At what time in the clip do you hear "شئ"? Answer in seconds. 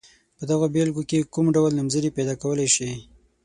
2.75-2.93